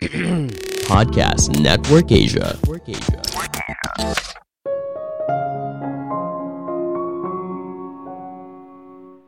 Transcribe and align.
Podcast 0.88 1.52
Network 1.60 2.08
Asia. 2.08 2.56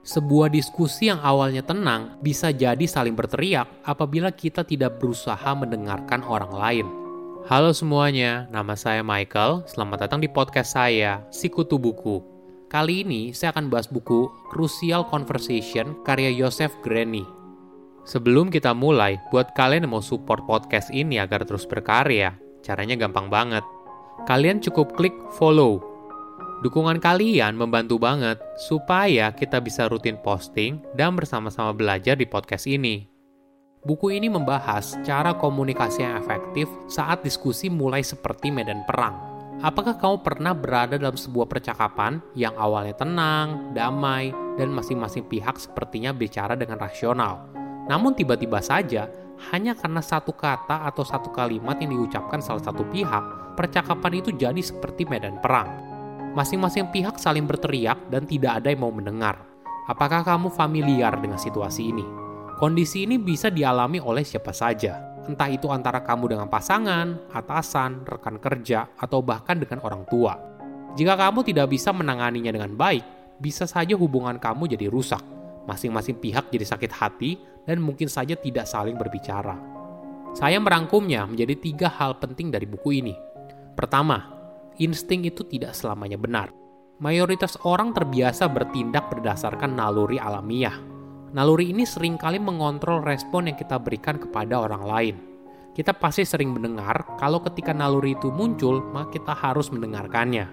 Sebuah 0.00 0.48
diskusi 0.48 1.12
yang 1.12 1.20
awalnya 1.20 1.61
tenang 1.61 2.16
bisa 2.24 2.56
jadi 2.56 2.80
saling 2.88 3.12
berteriak 3.12 3.68
apabila 3.84 4.32
kita 4.32 4.64
tidak 4.64 4.96
berusaha 4.96 5.52
mendengarkan 5.52 6.24
orang 6.24 6.56
lain. 6.56 6.86
Halo 7.52 7.77
semuanya, 7.77 8.48
nama 8.48 8.73
saya 8.73 9.04
Michael. 9.04 9.68
Selamat 9.68 10.09
datang 10.09 10.25
di 10.25 10.32
podcast 10.32 10.73
saya, 10.73 11.20
Sikutu 11.29 11.77
Buku. 11.77 12.25
Kali 12.73 13.04
ini 13.04 13.36
saya 13.36 13.52
akan 13.52 13.68
bahas 13.68 13.93
buku 13.93 14.25
Crucial 14.48 15.04
Conversation 15.04 16.00
karya 16.00 16.32
Joseph 16.32 16.73
Granny. 16.80 17.41
Sebelum 18.03 18.51
kita 18.51 18.74
mulai, 18.74 19.23
buat 19.30 19.55
kalian 19.55 19.87
yang 19.87 19.95
mau 19.95 20.02
support 20.02 20.43
podcast 20.45 20.91
ini 20.91 21.23
agar 21.23 21.47
terus 21.47 21.65
berkarya, 21.70 22.34
caranya 22.60 22.98
gampang 22.98 23.30
banget. 23.30 23.62
Kalian 24.27 24.62
cukup 24.62 24.95
klik 24.95 25.15
follow 25.34 25.93
Dukungan 26.62 27.02
kalian 27.02 27.59
membantu 27.59 27.98
banget 27.98 28.38
supaya 28.55 29.34
kita 29.34 29.59
bisa 29.59 29.91
rutin 29.91 30.15
posting 30.23 30.79
dan 30.95 31.19
bersama-sama 31.19 31.74
belajar 31.74 32.15
di 32.15 32.23
podcast 32.23 32.70
ini. 32.70 33.02
Buku 33.83 34.15
ini 34.15 34.30
membahas 34.30 34.95
cara 35.02 35.34
komunikasi 35.34 36.07
yang 36.07 36.23
efektif 36.23 36.71
saat 36.87 37.27
diskusi 37.27 37.66
mulai 37.66 38.07
seperti 38.07 38.55
medan 38.55 38.87
perang. 38.87 39.19
Apakah 39.59 39.98
kamu 39.98 40.23
pernah 40.23 40.55
berada 40.55 40.95
dalam 40.95 41.19
sebuah 41.19 41.51
percakapan 41.51 42.23
yang 42.38 42.55
awalnya 42.55 42.95
tenang, 42.95 43.74
damai, 43.74 44.30
dan 44.55 44.71
masing-masing 44.71 45.27
pihak 45.27 45.59
sepertinya 45.59 46.15
bicara 46.15 46.55
dengan 46.55 46.79
rasional? 46.79 47.43
Namun 47.91 48.14
tiba-tiba 48.14 48.62
saja, 48.62 49.10
hanya 49.50 49.74
karena 49.74 49.98
satu 49.98 50.30
kata 50.30 50.87
atau 50.87 51.02
satu 51.02 51.34
kalimat 51.34 51.74
yang 51.82 51.98
diucapkan 51.98 52.38
salah 52.38 52.62
satu 52.62 52.87
pihak, 52.87 53.54
percakapan 53.59 54.23
itu 54.23 54.30
jadi 54.30 54.62
seperti 54.62 55.02
medan 55.09 55.43
perang. 55.43 55.66
Masing-masing 56.38 56.88
pihak 56.95 57.18
saling 57.18 57.45
berteriak 57.45 57.98
dan 58.09 58.24
tidak 58.24 58.62
ada 58.62 58.70
yang 58.70 58.87
mau 58.87 58.95
mendengar. 58.95 59.42
Apakah 59.90 60.23
kamu 60.23 60.48
familiar 60.54 61.12
dengan 61.18 61.37
situasi 61.37 61.90
ini? 61.90 62.07
Kondisi 62.62 63.02
ini 63.02 63.18
bisa 63.18 63.51
dialami 63.51 63.98
oleh 63.98 64.22
siapa 64.22 64.54
saja, 64.54 65.19
entah 65.26 65.50
itu 65.50 65.66
antara 65.66 66.06
kamu 66.06 66.38
dengan 66.38 66.47
pasangan, 66.47 67.34
atasan, 67.34 68.06
rekan 68.06 68.38
kerja, 68.38 68.87
atau 68.94 69.19
bahkan 69.19 69.59
dengan 69.59 69.82
orang 69.82 70.06
tua. 70.06 70.38
Jika 70.94 71.19
kamu 71.19 71.42
tidak 71.42 71.75
bisa 71.75 71.91
menanganinya 71.91 72.54
dengan 72.54 72.78
baik, 72.78 73.03
bisa 73.42 73.66
saja 73.66 73.98
hubungan 73.98 74.38
kamu 74.38 74.70
jadi 74.70 74.87
rusak. 74.87 75.20
Masing-masing 75.66 76.22
pihak 76.22 76.50
jadi 76.54 76.62
sakit 76.62 76.92
hati 76.94 77.31
dan 77.66 77.78
mungkin 77.82 78.10
saja 78.10 78.34
tidak 78.34 78.66
saling 78.66 78.99
berbicara. 78.99 79.59
Saya 80.32 80.56
merangkumnya 80.56 81.28
menjadi 81.28 81.55
tiga 81.60 81.88
hal 81.93 82.16
penting 82.16 82.49
dari 82.49 82.65
buku 82.65 83.04
ini. 83.04 83.15
Pertama, 83.77 84.32
insting 84.81 85.28
itu 85.28 85.44
tidak 85.44 85.77
selamanya 85.77 86.16
benar. 86.16 86.49
Mayoritas 87.03 87.59
orang 87.66 87.93
terbiasa 87.93 88.49
bertindak 88.49 89.10
berdasarkan 89.12 89.75
naluri 89.77 90.16
alamiah. 90.16 90.78
Naluri 91.32 91.72
ini 91.72 91.82
sering 91.88 92.21
kali 92.21 92.38
mengontrol 92.38 93.03
respon 93.03 93.49
yang 93.50 93.56
kita 93.56 93.76
berikan 93.81 94.21
kepada 94.21 94.60
orang 94.60 94.84
lain. 94.84 95.16
Kita 95.72 95.97
pasti 95.97 96.28
sering 96.28 96.53
mendengar 96.53 97.16
kalau 97.16 97.41
ketika 97.41 97.72
naluri 97.72 98.12
itu 98.12 98.28
muncul, 98.28 98.84
maka 98.93 99.16
kita 99.16 99.32
harus 99.32 99.72
mendengarkannya. 99.72 100.44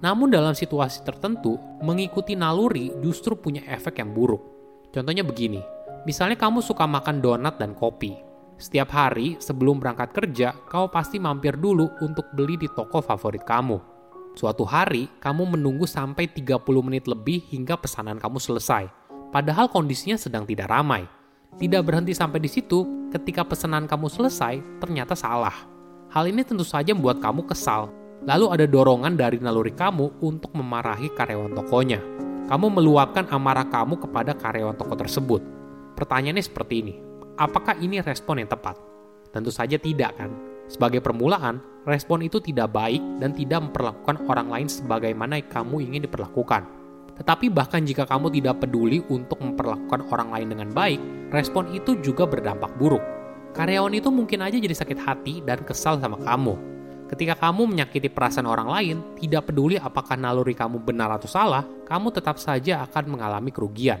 Namun 0.00 0.32
dalam 0.32 0.56
situasi 0.56 1.04
tertentu, 1.04 1.58
mengikuti 1.84 2.32
naluri 2.32 2.94
justru 3.02 3.36
punya 3.36 3.60
efek 3.68 4.00
yang 4.00 4.14
buruk. 4.16 4.40
Contohnya 4.90 5.26
begini, 5.26 5.60
misalnya 6.08 6.36
kamu 6.36 6.64
suka 6.64 6.84
makan 6.88 7.20
donat 7.20 7.56
dan 7.60 7.76
kopi, 7.76 8.16
setiap 8.60 8.92
hari 8.92 9.40
sebelum 9.40 9.80
berangkat 9.80 10.12
kerja, 10.12 10.52
kamu 10.68 10.92
pasti 10.92 11.16
mampir 11.16 11.56
dulu 11.56 11.88
untuk 12.04 12.28
beli 12.36 12.60
di 12.60 12.68
toko 12.68 13.00
favorit 13.00 13.40
kamu. 13.40 13.80
Suatu 14.36 14.68
hari, 14.68 15.08
kamu 15.16 15.56
menunggu 15.56 15.88
sampai 15.88 16.28
30 16.28 16.60
menit 16.84 17.08
lebih 17.08 17.40
hingga 17.48 17.80
pesanan 17.80 18.20
kamu 18.20 18.36
selesai. 18.36 18.84
Padahal 19.32 19.72
kondisinya 19.72 20.20
sedang 20.20 20.44
tidak 20.44 20.68
ramai. 20.68 21.08
Tidak 21.56 21.80
berhenti 21.80 22.12
sampai 22.12 22.36
di 22.36 22.52
situ, 22.52 23.08
ketika 23.08 23.48
pesanan 23.48 23.88
kamu 23.88 24.12
selesai, 24.12 24.60
ternyata 24.76 25.16
salah. 25.16 25.56
Hal 26.12 26.28
ini 26.28 26.44
tentu 26.44 26.62
saja 26.62 26.92
membuat 26.92 27.16
kamu 27.24 27.48
kesal. 27.48 27.88
Lalu 28.28 28.60
ada 28.60 28.68
dorongan 28.68 29.16
dari 29.16 29.40
naluri 29.40 29.72
kamu 29.72 30.20
untuk 30.20 30.52
memarahi 30.52 31.08
karyawan 31.16 31.56
tokonya. 31.56 32.04
Kamu 32.44 32.68
meluapkan 32.68 33.24
amarah 33.32 33.64
kamu 33.64 33.96
kepada 34.04 34.36
karyawan 34.36 34.76
toko 34.76 34.92
tersebut. 35.00 35.59
Pertanyaannya 36.00 36.40
seperti 36.40 36.74
ini, 36.80 36.94
apakah 37.36 37.76
ini 37.76 38.00
respon 38.00 38.40
yang 38.40 38.48
tepat? 38.48 38.72
Tentu 39.36 39.52
saja 39.52 39.76
tidak 39.76 40.16
kan? 40.16 40.32
Sebagai 40.64 41.04
permulaan, 41.04 41.60
respon 41.84 42.24
itu 42.24 42.40
tidak 42.40 42.72
baik 42.72 43.04
dan 43.20 43.36
tidak 43.36 43.68
memperlakukan 43.68 44.24
orang 44.24 44.48
lain 44.48 44.68
sebagaimana 44.72 45.44
kamu 45.44 45.92
ingin 45.92 46.08
diperlakukan. 46.08 46.64
Tetapi 47.20 47.52
bahkan 47.52 47.84
jika 47.84 48.08
kamu 48.08 48.32
tidak 48.32 48.64
peduli 48.64 49.04
untuk 49.12 49.44
memperlakukan 49.44 50.08
orang 50.08 50.32
lain 50.32 50.48
dengan 50.56 50.68
baik, 50.72 51.00
respon 51.36 51.68
itu 51.76 52.00
juga 52.00 52.24
berdampak 52.24 52.72
buruk. 52.80 53.04
Karyawan 53.52 53.92
itu 53.92 54.08
mungkin 54.08 54.40
aja 54.40 54.56
jadi 54.56 54.72
sakit 54.72 54.98
hati 55.04 55.34
dan 55.44 55.60
kesal 55.68 56.00
sama 56.00 56.16
kamu. 56.16 56.56
Ketika 57.12 57.36
kamu 57.36 57.76
menyakiti 57.76 58.08
perasaan 58.08 58.48
orang 58.48 58.72
lain, 58.72 58.96
tidak 59.20 59.52
peduli 59.52 59.76
apakah 59.76 60.16
naluri 60.16 60.56
kamu 60.56 60.80
benar 60.80 61.12
atau 61.12 61.28
salah, 61.28 61.66
kamu 61.84 62.08
tetap 62.08 62.40
saja 62.40 62.86
akan 62.88 63.18
mengalami 63.18 63.50
kerugian. 63.52 64.00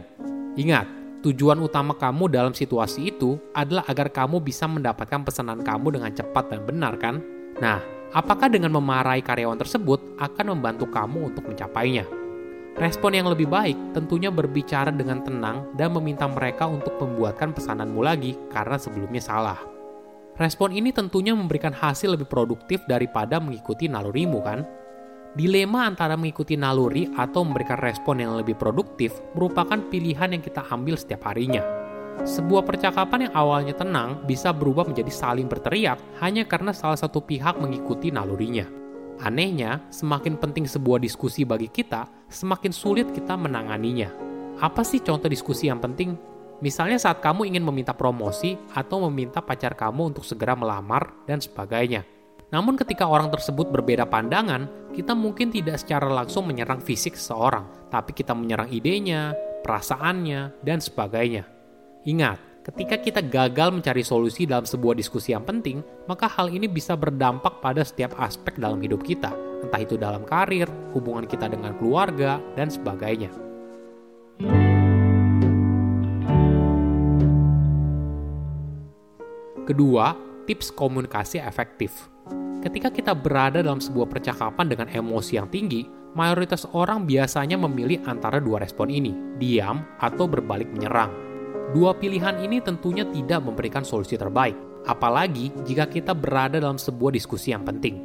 Ingat, 0.54 0.99
Tujuan 1.20 1.60
utama 1.60 1.92
kamu 1.92 2.32
dalam 2.32 2.56
situasi 2.56 3.12
itu 3.12 3.36
adalah 3.52 3.84
agar 3.84 4.08
kamu 4.08 4.40
bisa 4.40 4.64
mendapatkan 4.64 5.20
pesanan 5.20 5.60
kamu 5.60 6.00
dengan 6.00 6.16
cepat 6.16 6.48
dan 6.48 6.64
benar 6.64 6.96
kan? 6.96 7.20
Nah, 7.60 7.84
apakah 8.16 8.48
dengan 8.48 8.72
memarahi 8.72 9.20
karyawan 9.20 9.60
tersebut 9.60 10.16
akan 10.16 10.56
membantu 10.56 10.88
kamu 10.88 11.28
untuk 11.28 11.44
mencapainya? 11.44 12.08
Respon 12.72 13.12
yang 13.12 13.28
lebih 13.28 13.52
baik 13.52 13.76
tentunya 13.92 14.32
berbicara 14.32 14.88
dengan 14.88 15.20
tenang 15.20 15.68
dan 15.76 15.92
meminta 15.92 16.24
mereka 16.24 16.64
untuk 16.64 16.96
membuatkan 16.96 17.52
pesananmu 17.52 18.00
lagi 18.00 18.32
karena 18.48 18.80
sebelumnya 18.80 19.20
salah. 19.20 19.60
Respon 20.40 20.72
ini 20.72 20.88
tentunya 20.88 21.36
memberikan 21.36 21.76
hasil 21.76 22.16
lebih 22.16 22.32
produktif 22.32 22.80
daripada 22.88 23.36
mengikuti 23.36 23.92
nalurimu 23.92 24.40
kan? 24.40 24.64
Dilema 25.30 25.86
antara 25.86 26.18
mengikuti 26.18 26.58
naluri 26.58 27.06
atau 27.14 27.46
memberikan 27.46 27.78
respon 27.78 28.18
yang 28.18 28.34
lebih 28.34 28.58
produktif 28.58 29.14
merupakan 29.38 29.78
pilihan 29.78 30.34
yang 30.34 30.42
kita 30.42 30.66
ambil 30.74 30.98
setiap 30.98 31.30
harinya. 31.30 31.62
Sebuah 32.26 32.66
percakapan 32.66 33.30
yang 33.30 33.34
awalnya 33.38 33.78
tenang 33.78 34.26
bisa 34.26 34.50
berubah 34.50 34.90
menjadi 34.90 35.08
saling 35.14 35.46
berteriak 35.46 36.02
hanya 36.18 36.42
karena 36.50 36.74
salah 36.74 36.98
satu 36.98 37.22
pihak 37.22 37.62
mengikuti 37.62 38.10
nalurinya. 38.10 38.66
Anehnya, 39.22 39.78
semakin 39.94 40.34
penting 40.34 40.66
sebuah 40.66 40.98
diskusi 40.98 41.46
bagi 41.46 41.70
kita, 41.70 42.10
semakin 42.26 42.74
sulit 42.74 43.06
kita 43.14 43.38
menanganinya. 43.38 44.10
Apa 44.58 44.82
sih 44.82 44.98
contoh 44.98 45.30
diskusi 45.30 45.70
yang 45.70 45.78
penting? 45.78 46.18
Misalnya 46.58 46.98
saat 46.98 47.22
kamu 47.22 47.54
ingin 47.54 47.62
meminta 47.62 47.94
promosi 47.94 48.58
atau 48.74 49.06
meminta 49.06 49.38
pacar 49.38 49.78
kamu 49.78 50.10
untuk 50.10 50.26
segera 50.26 50.58
melamar 50.58 51.14
dan 51.24 51.38
sebagainya 51.38 52.19
namun 52.50 52.74
ketika 52.74 53.06
orang 53.06 53.30
tersebut 53.30 53.70
berbeda 53.70 54.10
pandangan, 54.10 54.66
kita 54.90 55.14
mungkin 55.14 55.54
tidak 55.54 55.78
secara 55.78 56.10
langsung 56.10 56.50
menyerang 56.50 56.82
fisik 56.82 57.14
seseorang, 57.14 57.90
tapi 57.94 58.10
kita 58.10 58.34
menyerang 58.34 58.66
idenya, 58.74 59.38
perasaannya, 59.62 60.58
dan 60.66 60.82
sebagainya. 60.82 61.46
Ingat, 62.02 62.66
ketika 62.66 62.98
kita 62.98 63.20
gagal 63.22 63.70
mencari 63.70 64.02
solusi 64.02 64.50
dalam 64.50 64.66
sebuah 64.66 64.98
diskusi 64.98 65.30
yang 65.30 65.46
penting, 65.46 65.78
maka 66.10 66.26
hal 66.26 66.50
ini 66.50 66.66
bisa 66.66 66.98
berdampak 66.98 67.62
pada 67.62 67.86
setiap 67.86 68.18
aspek 68.18 68.58
dalam 68.58 68.82
hidup 68.82 69.06
kita, 69.06 69.30
entah 69.62 69.78
itu 69.78 69.94
dalam 69.94 70.26
karir, 70.26 70.66
hubungan 70.90 71.30
kita 71.30 71.46
dengan 71.46 71.78
keluarga, 71.78 72.42
dan 72.58 72.66
sebagainya. 72.66 73.30
Kedua, 79.70 80.18
tips 80.50 80.74
komunikasi 80.74 81.38
efektif. 81.38 82.10
Ketika 82.60 82.92
kita 82.92 83.16
berada 83.16 83.64
dalam 83.64 83.80
sebuah 83.80 84.04
percakapan 84.12 84.68
dengan 84.68 84.92
emosi 84.92 85.40
yang 85.40 85.48
tinggi, 85.48 85.88
mayoritas 86.12 86.68
orang 86.76 87.08
biasanya 87.08 87.56
memilih 87.56 88.04
antara 88.04 88.36
dua 88.36 88.60
respon 88.60 88.92
ini, 88.92 89.16
diam 89.40 89.80
atau 89.96 90.28
berbalik 90.28 90.68
menyerang. 90.68 91.08
Dua 91.72 91.96
pilihan 91.96 92.36
ini 92.36 92.60
tentunya 92.60 93.08
tidak 93.08 93.48
memberikan 93.48 93.80
solusi 93.80 94.20
terbaik, 94.20 94.52
apalagi 94.84 95.48
jika 95.64 95.88
kita 95.88 96.12
berada 96.12 96.60
dalam 96.60 96.76
sebuah 96.76 97.16
diskusi 97.16 97.56
yang 97.56 97.64
penting. 97.64 97.96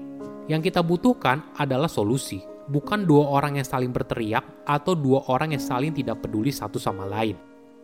Yang 0.47 0.71
kita 0.71 0.85
butuhkan 0.87 1.51
adalah 1.59 1.91
solusi, 1.91 2.39
bukan 2.71 3.03
dua 3.03 3.35
orang 3.35 3.59
yang 3.59 3.67
saling 3.67 3.91
berteriak 3.91 4.63
atau 4.63 4.95
dua 4.95 5.27
orang 5.27 5.51
yang 5.51 5.63
saling 5.63 5.91
tidak 5.91 6.23
peduli 6.23 6.55
satu 6.55 6.79
sama 6.79 7.03
lain. 7.03 7.35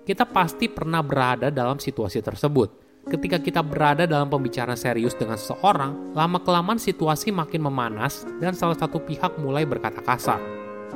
Kita 0.07 0.23
pasti 0.23 0.71
pernah 0.71 1.03
berada 1.03 1.51
dalam 1.51 1.83
situasi 1.83 2.23
tersebut, 2.23 2.90
Ketika 3.01 3.41
kita 3.41 3.65
berada 3.65 4.05
dalam 4.05 4.29
pembicaraan 4.29 4.77
serius 4.77 5.17
dengan 5.17 5.33
seseorang, 5.33 6.13
lama-kelamaan 6.13 6.77
situasi 6.77 7.33
makin 7.33 7.65
memanas 7.65 8.29
dan 8.37 8.53
salah 8.53 8.77
satu 8.77 9.01
pihak 9.01 9.41
mulai 9.41 9.65
berkata 9.65 10.05
kasar. 10.05 10.37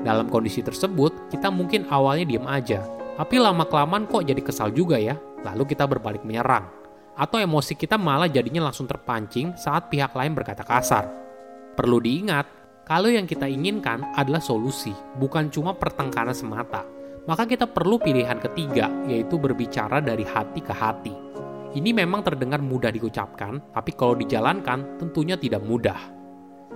Dalam 0.06 0.30
kondisi 0.30 0.62
tersebut, 0.62 1.34
kita 1.34 1.50
mungkin 1.50 1.90
awalnya 1.90 2.30
diam 2.30 2.46
aja, 2.46 2.86
tapi 3.18 3.42
lama-kelamaan 3.42 4.06
kok 4.06 4.22
jadi 4.22 4.38
kesal 4.38 4.70
juga 4.70 5.02
ya, 5.02 5.18
lalu 5.42 5.66
kita 5.66 5.90
berbalik 5.90 6.22
menyerang. 6.22 6.70
Atau 7.18 7.42
emosi 7.42 7.74
kita 7.74 7.98
malah 7.98 8.30
jadinya 8.30 8.70
langsung 8.70 8.86
terpancing 8.86 9.58
saat 9.58 9.90
pihak 9.90 10.14
lain 10.14 10.38
berkata 10.38 10.62
kasar. 10.62 11.10
Perlu 11.74 11.98
diingat, 12.06 12.46
kalau 12.86 13.10
yang 13.10 13.26
kita 13.26 13.50
inginkan 13.50 14.14
adalah 14.14 14.46
solusi, 14.46 14.94
bukan 15.18 15.50
cuma 15.50 15.74
pertengkaran 15.74 16.38
semata. 16.38 16.86
Maka 17.26 17.50
kita 17.50 17.66
perlu 17.66 17.98
pilihan 17.98 18.38
ketiga, 18.38 18.94
yaitu 19.10 19.42
berbicara 19.42 19.98
dari 20.06 20.22
hati 20.22 20.62
ke 20.62 20.70
hati. 20.70 21.25
Ini 21.76 21.92
memang 21.92 22.24
terdengar 22.24 22.64
mudah 22.64 22.88
diucapkan, 22.88 23.60
tapi 23.76 23.92
kalau 23.92 24.16
dijalankan 24.16 24.96
tentunya 24.96 25.36
tidak 25.36 25.60
mudah. 25.60 26.00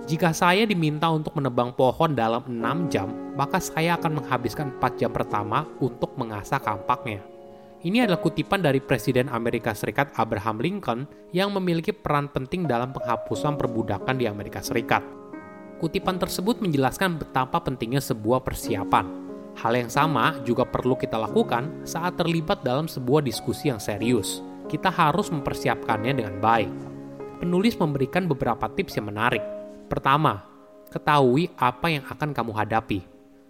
Jika 0.04 0.36
saya 0.36 0.68
diminta 0.68 1.08
untuk 1.08 1.32
menebang 1.40 1.72
pohon 1.72 2.12
dalam 2.12 2.44
6 2.44 2.92
jam, 2.92 3.08
maka 3.32 3.56
saya 3.56 3.96
akan 3.96 4.20
menghabiskan 4.20 4.76
4 4.76 5.00
jam 5.00 5.08
pertama 5.08 5.64
untuk 5.80 6.12
mengasah 6.20 6.60
kampaknya. 6.60 7.24
Ini 7.80 8.04
adalah 8.04 8.20
kutipan 8.20 8.60
dari 8.60 8.76
Presiden 8.76 9.32
Amerika 9.32 9.72
Serikat 9.72 10.12
Abraham 10.20 10.60
Lincoln 10.60 11.08
yang 11.32 11.48
memiliki 11.56 11.96
peran 11.96 12.28
penting 12.28 12.68
dalam 12.68 12.92
penghapusan 12.92 13.56
perbudakan 13.56 14.20
di 14.20 14.28
Amerika 14.28 14.60
Serikat. 14.60 15.00
Kutipan 15.80 16.20
tersebut 16.20 16.60
menjelaskan 16.60 17.16
betapa 17.16 17.56
pentingnya 17.64 18.04
sebuah 18.04 18.44
persiapan. 18.44 19.08
Hal 19.56 19.72
yang 19.72 19.88
sama 19.88 20.36
juga 20.44 20.68
perlu 20.68 20.92
kita 20.92 21.16
lakukan 21.16 21.88
saat 21.88 22.20
terlibat 22.20 22.60
dalam 22.60 22.84
sebuah 22.84 23.24
diskusi 23.24 23.72
yang 23.72 23.80
serius. 23.80 24.49
Kita 24.70 24.94
harus 24.94 25.34
mempersiapkannya 25.34 26.14
dengan 26.14 26.38
baik. 26.38 26.70
Penulis 27.42 27.74
memberikan 27.74 28.30
beberapa 28.30 28.70
tips 28.70 29.02
yang 29.02 29.10
menarik, 29.10 29.42
Pertama, 29.90 30.46
ketahui 30.94 31.50
apa 31.58 31.90
yang 31.90 32.06
akan 32.06 32.30
kamu 32.30 32.54
hadapi. 32.54 33.02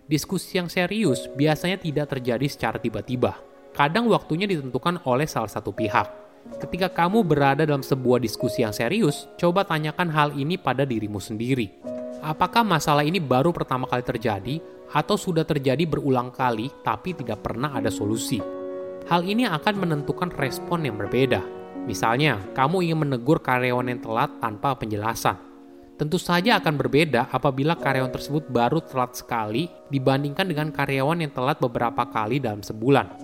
Diskusi 0.09 0.57
yang 0.57 0.73
serius 0.73 1.29
biasanya 1.37 1.77
tidak 1.77 2.17
terjadi 2.17 2.49
secara 2.49 2.81
tiba-tiba. 2.81 3.37
Kadang 3.77 4.09
waktunya 4.09 4.49
ditentukan 4.49 5.05
oleh 5.05 5.29
salah 5.29 5.53
satu 5.53 5.69
pihak. 5.77 6.09
Ketika 6.57 6.89
kamu 6.89 7.29
berada 7.29 7.69
dalam 7.69 7.85
sebuah 7.85 8.25
diskusi 8.25 8.65
yang 8.65 8.73
serius, 8.73 9.29
coba 9.37 9.69
tanyakan 9.69 10.09
hal 10.09 10.33
ini 10.33 10.57
pada 10.57 10.89
dirimu 10.89 11.21
sendiri. 11.21 11.69
Apakah 12.25 12.65
masalah 12.65 13.05
ini 13.05 13.21
baru 13.21 13.53
pertama 13.53 13.85
kali 13.85 14.01
terjadi 14.01 14.65
atau 14.97 15.21
sudah 15.21 15.45
terjadi 15.45 15.85
berulang 15.85 16.33
kali 16.33 16.73
tapi 16.81 17.13
tidak 17.13 17.45
pernah 17.45 17.77
ada 17.77 17.93
solusi? 17.93 18.60
Hal 19.09 19.25
ini 19.25 19.49
akan 19.49 19.75
menentukan 19.87 20.35
respon 20.37 20.85
yang 20.85 21.01
berbeda. 21.01 21.41
Misalnya, 21.89 22.37
kamu 22.53 22.85
ingin 22.91 23.09
menegur 23.09 23.41
karyawan 23.41 23.89
yang 23.89 24.01
telat 24.05 24.29
tanpa 24.43 24.77
penjelasan 24.77 25.51
Tentu 26.01 26.17
saja 26.17 26.57
akan 26.57 26.81
berbeda 26.81 27.29
apabila 27.29 27.77
karyawan 27.77 28.09
tersebut 28.09 28.49
baru 28.49 28.81
telat 28.81 29.21
sekali 29.21 29.69
dibandingkan 29.93 30.49
dengan 30.49 30.73
karyawan 30.73 31.21
yang 31.21 31.29
telat 31.29 31.61
beberapa 31.61 32.09
kali 32.09 32.41
dalam 32.41 32.65
sebulan. 32.65 33.21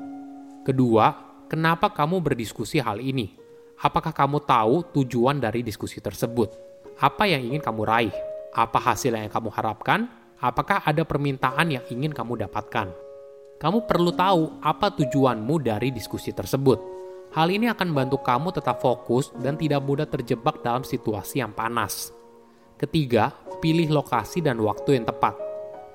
Kedua, 0.60 1.08
kenapa 1.48 1.88
kamu 1.88 2.20
berdiskusi 2.20 2.84
hal 2.84 3.00
ini? 3.00 3.32
Apakah 3.80 4.12
kamu 4.12 4.44
tahu 4.44 4.92
tujuan 4.92 5.40
dari 5.40 5.64
diskusi 5.64 6.04
tersebut? 6.04 6.52
Apa 7.00 7.24
yang 7.24 7.48
ingin 7.48 7.64
kamu 7.64 7.80
raih? 7.80 8.12
Apa 8.52 8.76
hasil 8.92 9.16
yang 9.16 9.32
kamu 9.32 9.48
harapkan? 9.56 10.12
Apakah 10.36 10.84
ada 10.84 11.00
permintaan 11.08 11.72
yang 11.72 11.84
ingin 11.88 12.12
kamu 12.12 12.44
dapatkan? 12.44 13.05
Kamu 13.56 13.88
perlu 13.88 14.12
tahu 14.12 14.60
apa 14.60 14.92
tujuanmu 14.92 15.64
dari 15.64 15.88
diskusi 15.88 16.28
tersebut. 16.28 16.76
Hal 17.32 17.48
ini 17.48 17.72
akan 17.72 17.88
membantu 17.88 18.20
kamu 18.20 18.52
tetap 18.52 18.84
fokus 18.84 19.32
dan 19.40 19.56
tidak 19.56 19.80
mudah 19.80 20.04
terjebak 20.04 20.60
dalam 20.60 20.84
situasi 20.84 21.40
yang 21.40 21.56
panas. 21.56 22.12
Ketiga, 22.76 23.32
pilih 23.64 23.88
lokasi 23.88 24.44
dan 24.44 24.60
waktu 24.60 25.00
yang 25.00 25.08
tepat. 25.08 25.32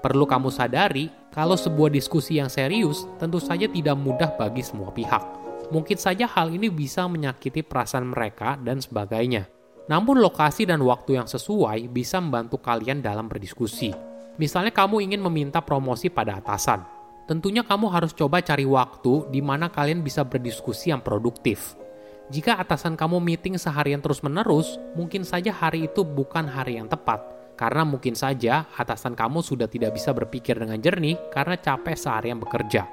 Perlu 0.02 0.26
kamu 0.26 0.50
sadari, 0.50 1.14
kalau 1.30 1.54
sebuah 1.54 1.94
diskusi 1.94 2.42
yang 2.42 2.50
serius 2.50 3.06
tentu 3.22 3.38
saja 3.38 3.70
tidak 3.70 3.94
mudah 3.94 4.34
bagi 4.34 4.66
semua 4.66 4.90
pihak. 4.90 5.22
Mungkin 5.70 6.02
saja 6.02 6.26
hal 6.26 6.50
ini 6.50 6.74
bisa 6.74 7.06
menyakiti 7.06 7.62
perasaan 7.62 8.10
mereka 8.10 8.58
dan 8.58 8.82
sebagainya. 8.82 9.46
Namun 9.86 10.18
lokasi 10.18 10.66
dan 10.66 10.82
waktu 10.82 11.22
yang 11.22 11.30
sesuai 11.30 11.94
bisa 11.94 12.18
membantu 12.18 12.58
kalian 12.58 13.06
dalam 13.06 13.30
berdiskusi. 13.30 13.94
Misalnya 14.42 14.74
kamu 14.74 15.06
ingin 15.06 15.22
meminta 15.22 15.62
promosi 15.62 16.10
pada 16.10 16.42
atasan. 16.42 17.01
Tentunya 17.32 17.64
kamu 17.64 17.88
harus 17.88 18.12
coba 18.12 18.44
cari 18.44 18.68
waktu 18.68 19.32
di 19.32 19.40
mana 19.40 19.72
kalian 19.72 20.04
bisa 20.04 20.20
berdiskusi 20.28 20.92
yang 20.92 21.00
produktif. 21.00 21.80
Jika 22.28 22.60
atasan 22.60 23.00
kamu 23.00 23.24
meeting 23.24 23.56
seharian 23.56 24.04
terus-menerus, 24.04 24.76
mungkin 25.00 25.24
saja 25.24 25.56
hari 25.56 25.88
itu 25.88 26.04
bukan 26.04 26.44
hari 26.44 26.76
yang 26.76 26.92
tepat. 26.92 27.24
Karena 27.56 27.88
mungkin 27.88 28.20
saja 28.20 28.68
atasan 28.76 29.16
kamu 29.16 29.40
sudah 29.48 29.72
tidak 29.72 29.96
bisa 29.96 30.12
berpikir 30.12 30.60
dengan 30.60 30.76
jernih 30.84 31.16
karena 31.32 31.56
capek 31.56 31.96
seharian 31.96 32.36
bekerja. 32.36 32.84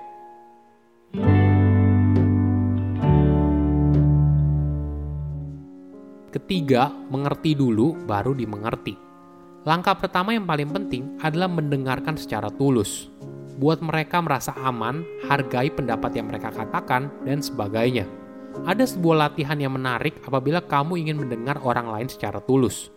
Ketiga, 6.31 6.95
mengerti 7.11 7.59
dulu 7.59 8.07
baru 8.07 8.39
dimengerti. 8.39 8.95
Langkah 9.67 9.99
pertama 9.99 10.31
yang 10.31 10.47
paling 10.47 10.71
penting 10.71 11.19
adalah 11.19 11.51
mendengarkan 11.51 12.15
secara 12.15 12.55
tulus. 12.55 13.11
Buat 13.59 13.83
mereka 13.83 14.23
merasa 14.23 14.55
aman, 14.55 15.03
hargai 15.27 15.75
pendapat 15.75 16.15
yang 16.15 16.31
mereka 16.31 16.55
katakan, 16.55 17.11
dan 17.27 17.43
sebagainya. 17.43 18.07
Ada 18.63 18.87
sebuah 18.87 19.27
latihan 19.27 19.59
yang 19.59 19.75
menarik 19.75 20.23
apabila 20.23 20.63
kamu 20.63 20.95
ingin 21.03 21.19
mendengar 21.19 21.59
orang 21.67 21.91
lain 21.91 22.07
secara 22.07 22.39
tulus. 22.39 22.95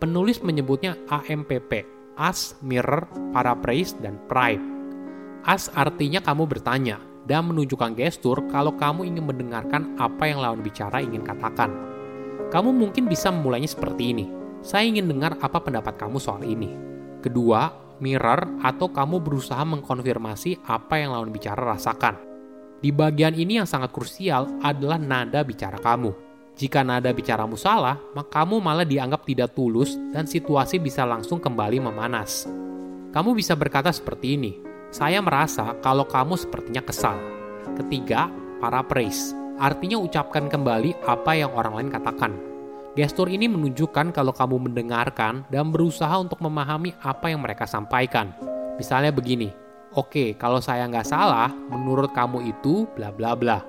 Penulis 0.00 0.40
menyebutnya 0.40 0.96
AMPP, 1.12 1.84
As, 2.16 2.56
Mirror, 2.64 3.04
Paraphrase, 3.36 4.00
dan 4.00 4.16
Pride. 4.32 4.64
As 5.44 5.68
artinya 5.76 6.24
kamu 6.24 6.48
bertanya 6.48 7.04
dan 7.28 7.52
menunjukkan 7.52 7.92
gestur 7.92 8.48
kalau 8.48 8.72
kamu 8.80 9.12
ingin 9.12 9.28
mendengarkan 9.28 9.92
apa 10.00 10.24
yang 10.24 10.40
lawan 10.40 10.64
bicara 10.64 11.04
ingin 11.04 11.20
katakan. 11.20 11.68
Kamu 12.48 12.72
mungkin 12.72 13.12
bisa 13.12 13.28
memulainya 13.28 13.68
seperti 13.68 14.16
ini. 14.16 14.24
Saya 14.64 14.88
ingin 14.88 15.04
dengar 15.04 15.36
apa 15.44 15.60
pendapat 15.60 16.00
kamu 16.00 16.16
soal 16.16 16.40
ini. 16.48 16.72
Kedua, 17.20 17.87
mirror 18.00 18.62
atau 18.62 18.90
kamu 18.90 19.22
berusaha 19.22 19.62
mengkonfirmasi 19.62 20.64
apa 20.66 20.98
yang 20.98 21.14
lawan 21.14 21.30
bicara 21.30 21.60
rasakan. 21.62 22.18
Di 22.78 22.94
bagian 22.94 23.34
ini 23.34 23.58
yang 23.58 23.66
sangat 23.66 23.90
krusial 23.90 24.46
adalah 24.62 25.02
nada 25.02 25.42
bicara 25.42 25.82
kamu. 25.82 26.14
Jika 26.58 26.82
nada 26.82 27.14
bicaramu 27.14 27.54
salah, 27.54 27.98
maka 28.18 28.42
kamu 28.42 28.58
malah 28.58 28.82
dianggap 28.82 29.22
tidak 29.22 29.54
tulus 29.54 29.94
dan 30.10 30.26
situasi 30.26 30.82
bisa 30.82 31.06
langsung 31.06 31.38
kembali 31.38 31.78
memanas. 31.78 32.50
Kamu 33.14 33.30
bisa 33.34 33.54
berkata 33.54 33.94
seperti 33.94 34.34
ini, 34.34 34.52
saya 34.90 35.22
merasa 35.22 35.78
kalau 35.78 36.06
kamu 36.06 36.34
sepertinya 36.34 36.82
kesal. 36.82 37.14
Ketiga, 37.78 38.26
paraphrase, 38.58 39.36
artinya 39.62 40.02
ucapkan 40.02 40.50
kembali 40.50 41.06
apa 41.06 41.38
yang 41.38 41.54
orang 41.54 41.78
lain 41.78 41.90
katakan. 41.94 42.47
Gestur 42.96 43.28
ini 43.28 43.50
menunjukkan 43.50 44.16
kalau 44.16 44.32
kamu 44.32 44.70
mendengarkan 44.70 45.44
dan 45.52 45.68
berusaha 45.68 46.14
untuk 46.16 46.40
memahami 46.40 46.96
apa 47.04 47.28
yang 47.28 47.44
mereka 47.44 47.68
sampaikan. 47.68 48.32
Misalnya 48.80 49.12
begini, 49.12 49.50
Oke, 49.96 50.36
kalau 50.36 50.60
saya 50.60 50.84
nggak 50.84 51.08
salah, 51.08 51.48
menurut 51.48 52.12
kamu 52.12 52.52
itu 52.52 52.84
bla 52.92 53.08
bla 53.08 53.32
bla. 53.32 53.64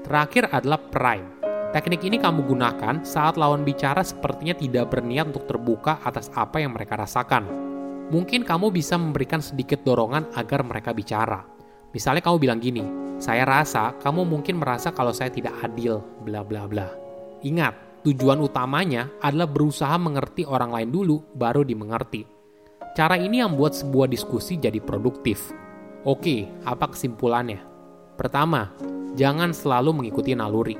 Terakhir 0.00 0.48
adalah 0.48 0.80
prime. 0.80 1.28
Teknik 1.70 2.02
ini 2.02 2.16
kamu 2.16 2.48
gunakan 2.48 3.04
saat 3.04 3.36
lawan 3.36 3.62
bicara 3.62 4.00
sepertinya 4.02 4.56
tidak 4.56 4.90
berniat 4.90 5.30
untuk 5.30 5.44
terbuka 5.46 6.00
atas 6.02 6.32
apa 6.32 6.58
yang 6.58 6.72
mereka 6.72 6.96
rasakan. 6.98 7.44
Mungkin 8.10 8.42
kamu 8.42 8.74
bisa 8.74 8.98
memberikan 8.98 9.38
sedikit 9.38 9.84
dorongan 9.86 10.32
agar 10.34 10.66
mereka 10.66 10.90
bicara. 10.90 11.46
Misalnya 11.94 12.24
kamu 12.24 12.36
bilang 12.42 12.58
gini, 12.58 12.82
saya 13.22 13.44
rasa 13.46 13.94
kamu 14.02 14.26
mungkin 14.26 14.58
merasa 14.58 14.90
kalau 14.90 15.14
saya 15.14 15.30
tidak 15.30 15.54
adil, 15.62 16.02
bla 16.26 16.42
bla 16.42 16.66
bla. 16.66 16.88
Ingat, 17.44 17.89
tujuan 18.02 18.40
utamanya 18.40 19.12
adalah 19.20 19.48
berusaha 19.48 19.96
mengerti 20.00 20.48
orang 20.48 20.72
lain 20.72 20.90
dulu, 20.92 21.16
baru 21.36 21.64
dimengerti. 21.64 22.24
Cara 22.96 23.14
ini 23.14 23.38
yang 23.38 23.54
membuat 23.54 23.78
sebuah 23.78 24.10
diskusi 24.10 24.58
jadi 24.58 24.82
produktif. 24.82 25.52
Oke, 26.02 26.48
apa 26.64 26.90
kesimpulannya? 26.90 27.62
Pertama, 28.16 28.72
jangan 29.14 29.52
selalu 29.52 29.96
mengikuti 29.96 30.34
naluri. 30.34 30.76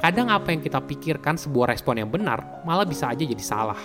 Kadang 0.00 0.32
apa 0.32 0.54
yang 0.54 0.64
kita 0.64 0.80
pikirkan 0.80 1.36
sebuah 1.36 1.76
respon 1.76 2.00
yang 2.00 2.08
benar 2.08 2.64
malah 2.64 2.88
bisa 2.88 3.12
aja 3.12 3.20
jadi 3.20 3.44
salah. 3.44 3.78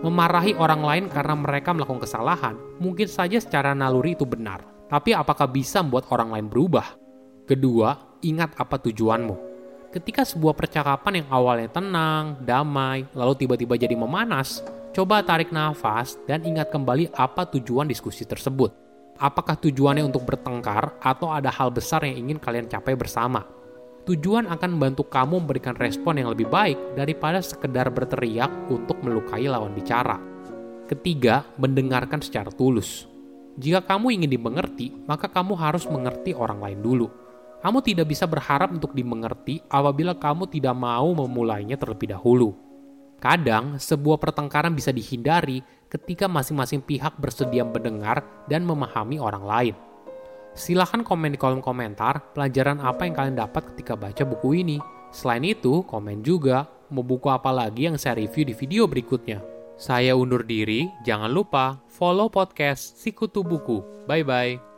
Memarahi 0.00 0.54
orang 0.56 0.80
lain 0.80 1.04
karena 1.10 1.34
mereka 1.34 1.74
melakukan 1.74 2.06
kesalahan 2.06 2.54
mungkin 2.78 3.10
saja 3.10 3.36
secara 3.42 3.74
naluri 3.74 4.14
itu 4.14 4.22
benar, 4.24 4.62
tapi 4.86 5.12
apakah 5.12 5.50
bisa 5.50 5.82
membuat 5.82 6.08
orang 6.14 6.32
lain 6.32 6.46
berubah? 6.46 6.96
Kedua, 7.44 8.18
ingat 8.22 8.56
apa 8.56 8.78
tujuanmu. 8.78 9.47
Ketika 9.88 10.24
sebuah 10.24 10.52
percakapan 10.52 11.24
yang 11.24 11.28
awalnya 11.32 11.72
tenang, 11.72 12.36
damai, 12.44 13.08
lalu 13.16 13.44
tiba-tiba 13.44 13.74
jadi 13.80 13.96
memanas, 13.96 14.60
Coba 14.98 15.22
tarik 15.22 15.54
nafas 15.54 16.18
dan 16.26 16.42
ingat 16.42 16.74
kembali 16.74 17.14
apa 17.14 17.46
tujuan 17.54 17.86
diskusi 17.86 18.26
tersebut. 18.26 18.74
Apakah 19.14 19.54
tujuannya 19.54 20.02
untuk 20.02 20.26
bertengkar 20.26 20.98
atau 20.98 21.30
ada 21.30 21.54
hal 21.54 21.70
besar 21.70 22.02
yang 22.02 22.26
ingin 22.26 22.42
kalian 22.42 22.66
capai 22.66 22.98
bersama? 22.98 23.46
Tujuan 24.10 24.50
akan 24.50 24.74
membantu 24.74 25.06
kamu 25.06 25.44
memberikan 25.44 25.78
respon 25.78 26.18
yang 26.18 26.34
lebih 26.34 26.50
baik 26.50 26.98
daripada 26.98 27.38
sekedar 27.38 27.94
berteriak 27.94 28.50
untuk 28.66 28.98
melukai 29.06 29.46
lawan 29.46 29.70
bicara. 29.70 30.18
Ketiga, 30.90 31.46
mendengarkan 31.62 32.18
secara 32.18 32.50
tulus. 32.50 33.06
Jika 33.54 33.86
kamu 33.86 34.18
ingin 34.18 34.34
dimengerti, 34.34 34.98
maka 35.06 35.30
kamu 35.30 35.54
harus 35.54 35.86
mengerti 35.86 36.34
orang 36.34 36.58
lain 36.58 36.82
dulu. 36.82 37.06
Kamu 37.58 37.82
tidak 37.82 38.06
bisa 38.06 38.24
berharap 38.30 38.70
untuk 38.70 38.94
dimengerti 38.94 39.58
apabila 39.66 40.14
kamu 40.14 40.46
tidak 40.46 40.78
mau 40.78 41.10
memulainya 41.10 41.74
terlebih 41.74 42.14
dahulu. 42.14 42.54
Kadang, 43.18 43.82
sebuah 43.82 44.22
pertengkaran 44.22 44.78
bisa 44.78 44.94
dihindari 44.94 45.58
ketika 45.90 46.30
masing-masing 46.30 46.78
pihak 46.78 47.18
bersedia 47.18 47.66
mendengar 47.66 48.22
dan 48.46 48.62
memahami 48.62 49.18
orang 49.18 49.42
lain. 49.42 49.74
Silahkan 50.54 51.02
komen 51.02 51.34
di 51.34 51.38
kolom 51.38 51.58
komentar 51.58 52.22
pelajaran 52.30 52.78
apa 52.78 53.10
yang 53.10 53.14
kalian 53.18 53.36
dapat 53.38 53.74
ketika 53.74 53.98
baca 53.98 54.22
buku 54.22 54.62
ini. 54.62 54.78
Selain 55.10 55.42
itu, 55.42 55.82
komen 55.82 56.22
juga 56.22 56.70
mau 56.94 57.02
buku 57.02 57.26
apa 57.26 57.50
lagi 57.50 57.90
yang 57.90 57.98
saya 57.98 58.22
review 58.22 58.46
di 58.46 58.54
video 58.54 58.86
berikutnya. 58.86 59.42
Saya 59.78 60.14
undur 60.14 60.42
diri, 60.42 60.90
jangan 61.06 61.30
lupa 61.30 61.78
follow 61.86 62.26
podcast 62.30 62.98
Sikutu 62.98 63.46
Buku. 63.46 64.06
Bye-bye. 64.10 64.77